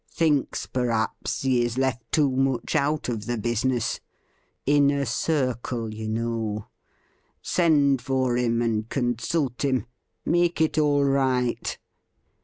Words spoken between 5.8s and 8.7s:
you know. Send for him